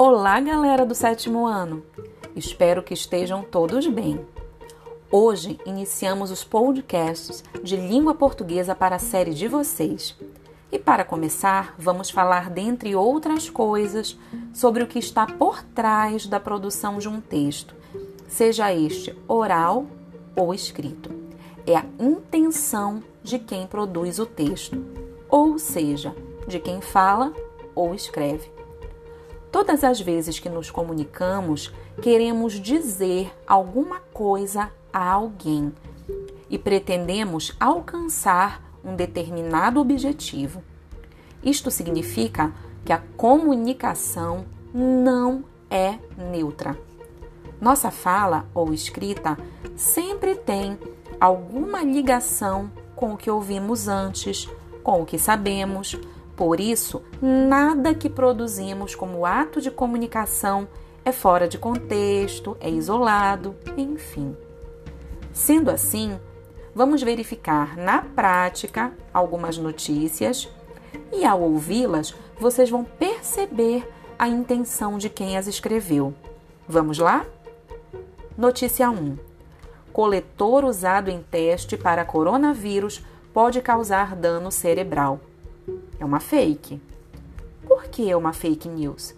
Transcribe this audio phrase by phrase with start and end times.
[0.00, 1.82] Olá, galera do sétimo ano!
[2.36, 4.24] Espero que estejam todos bem.
[5.10, 10.14] Hoje iniciamos os podcasts de língua portuguesa para a série de vocês.
[10.70, 14.16] E para começar, vamos falar, dentre outras coisas,
[14.54, 17.74] sobre o que está por trás da produção de um texto,
[18.28, 19.84] seja este oral
[20.36, 21.10] ou escrito.
[21.66, 24.80] É a intenção de quem produz o texto,
[25.28, 26.14] ou seja,
[26.46, 27.32] de quem fala
[27.74, 28.57] ou escreve.
[29.50, 35.72] Todas as vezes que nos comunicamos, queremos dizer alguma coisa a alguém
[36.50, 40.62] e pretendemos alcançar um determinado objetivo.
[41.42, 42.52] Isto significa
[42.84, 45.98] que a comunicação não é
[46.30, 46.78] neutra.
[47.60, 49.36] Nossa fala ou escrita
[49.74, 50.78] sempre tem
[51.20, 54.48] alguma ligação com o que ouvimos antes,
[54.82, 55.96] com o que sabemos,
[56.38, 60.68] por isso, nada que produzimos como ato de comunicação
[61.04, 64.36] é fora de contexto, é isolado, enfim.
[65.32, 66.16] Sendo assim,
[66.72, 70.48] vamos verificar na prática algumas notícias
[71.12, 76.14] e, ao ouvi-las, vocês vão perceber a intenção de quem as escreveu.
[76.68, 77.26] Vamos lá?
[78.36, 79.18] Notícia 1.
[79.92, 85.18] Coletor usado em teste para coronavírus pode causar dano cerebral.
[85.98, 86.80] É uma fake.
[87.66, 89.14] Por que é uma fake news?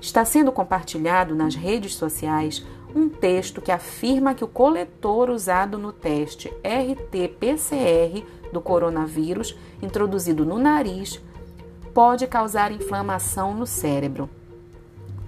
[0.00, 5.92] Está sendo compartilhado nas redes sociais um texto que afirma que o coletor usado no
[5.92, 11.20] teste RT-PCR do coronavírus, introduzido no nariz,
[11.94, 14.28] pode causar inflamação no cérebro.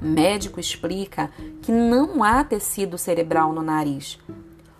[0.00, 1.30] Médico explica
[1.62, 4.18] que não há tecido cerebral no nariz,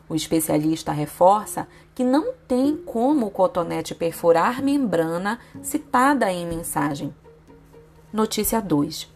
[0.08, 7.14] o especialista reforça que não tem como o cotonete perfurar membrana citada em mensagem.
[8.12, 9.10] Notícia 2.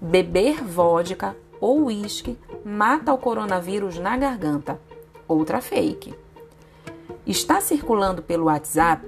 [0.00, 4.80] Beber vodka ou uísque mata o coronavírus na garganta.
[5.26, 6.14] Outra fake.
[7.26, 9.06] Está circulando pelo WhatsApp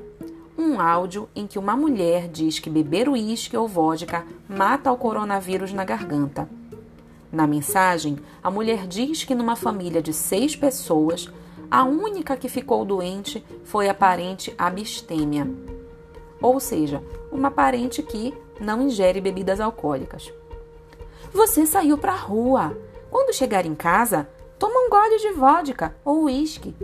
[0.58, 5.72] um áudio em que uma mulher diz que beber uísque ou vodka mata o coronavírus
[5.72, 6.46] na garganta.
[7.32, 11.30] Na mensagem, a mulher diz que numa família de seis pessoas,
[11.70, 15.48] a única que ficou doente foi a parente abstêmia,
[16.42, 20.32] ou seja, uma parente que não ingere bebidas alcoólicas.
[21.32, 22.76] Você saiu para a rua.
[23.08, 26.74] Quando chegar em casa, toma um gole de vodka ou uísque.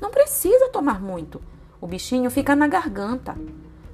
[0.00, 1.40] Não precisa tomar muito.
[1.80, 3.36] O bichinho fica na garganta.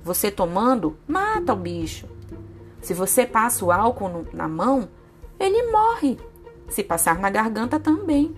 [0.03, 2.07] Você tomando, mata o bicho.
[2.83, 4.89] Se você passa o álcool na mão,
[5.44, 6.19] ele morre.
[6.69, 8.34] Se passar na garganta também.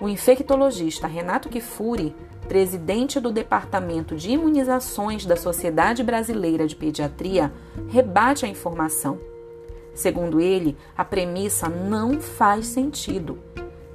[0.00, 2.14] O infectologista Renato Kifuri,
[2.46, 7.52] presidente do Departamento de Imunizações da Sociedade Brasileira de Pediatria,
[7.88, 9.18] rebate a informação.
[9.94, 13.38] Segundo ele, a premissa não faz sentido.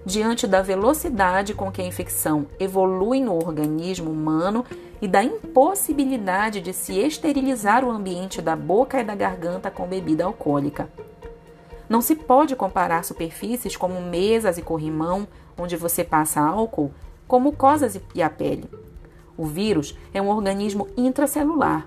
[0.06, 4.66] Diante da velocidade com que a infecção evolui no organismo humano
[5.02, 10.26] e da impossibilidade de se esterilizar o ambiente da boca e da garganta com bebida
[10.26, 10.90] alcoólica.
[11.94, 16.92] Não se pode comparar superfícies como mesas e corrimão, onde você passa álcool,
[17.28, 18.68] com mucosas e a pele.
[19.38, 21.86] O vírus é um organismo intracelular.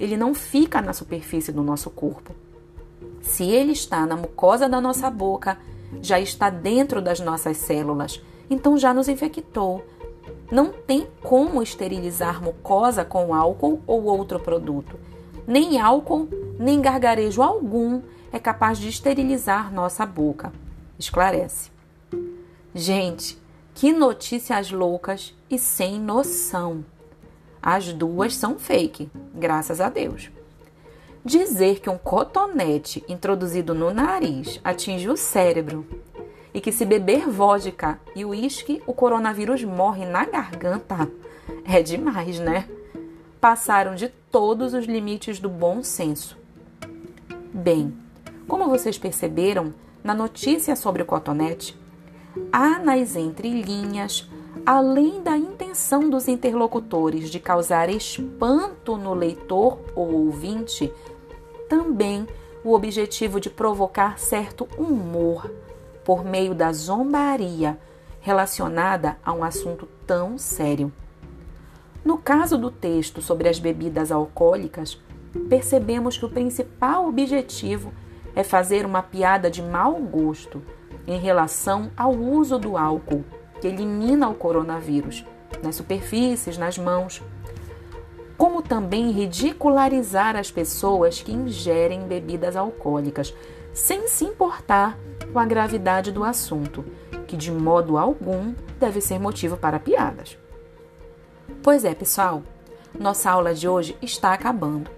[0.00, 2.34] Ele não fica na superfície do nosso corpo.
[3.20, 5.58] Se ele está na mucosa da nossa boca,
[6.00, 9.84] já está dentro das nossas células, então já nos infectou.
[10.50, 14.98] Não tem como esterilizar mucosa com álcool ou outro produto.
[15.46, 18.00] Nem álcool, nem gargarejo algum
[18.34, 20.52] é capaz de esterilizar nossa boca.
[20.98, 21.70] Esclarece.
[22.74, 23.40] Gente,
[23.72, 26.84] que notícias loucas e sem noção.
[27.62, 30.32] As duas são fake, graças a Deus.
[31.24, 35.86] Dizer que um cotonete introduzido no nariz atinge o cérebro
[36.52, 41.08] e que se beber vodka e uísque o coronavírus morre na garganta
[41.64, 42.68] é demais, né?
[43.40, 46.36] Passaram de todos os limites do bom senso.
[47.52, 48.03] Bem,
[48.46, 51.78] como vocês perceberam, na notícia sobre o cotonete,
[52.52, 54.28] há nas entrelinhas,
[54.66, 60.92] além da intenção dos interlocutores de causar espanto no leitor ou ouvinte,
[61.68, 62.26] também
[62.62, 65.50] o objetivo de provocar certo humor
[66.04, 67.78] por meio da zombaria
[68.20, 70.92] relacionada a um assunto tão sério.
[72.04, 75.00] No caso do texto sobre as bebidas alcoólicas,
[75.48, 77.92] percebemos que o principal objetivo
[78.34, 80.62] é fazer uma piada de mau gosto
[81.06, 83.24] em relação ao uso do álcool,
[83.60, 85.24] que elimina o coronavírus
[85.62, 87.22] nas superfícies, nas mãos.
[88.36, 93.34] como também ridicularizar as pessoas que ingerem bebidas alcoólicas,
[93.72, 94.98] sem se importar
[95.32, 96.84] com a gravidade do assunto,
[97.26, 100.36] que de modo algum deve ser motivo para piadas.
[101.62, 102.42] Pois é, pessoal,
[102.98, 104.90] nossa aula de hoje está acabando.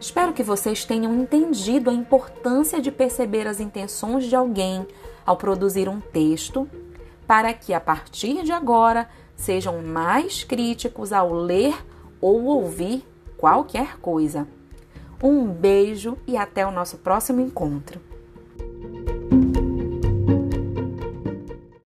[0.00, 4.86] Espero que vocês tenham entendido a importância de perceber as intenções de alguém
[5.26, 6.66] ao produzir um texto,
[7.26, 11.76] para que a partir de agora sejam mais críticos ao ler
[12.18, 13.04] ou ouvir
[13.36, 14.48] qualquer coisa.
[15.22, 18.09] Um beijo e até o nosso próximo encontro.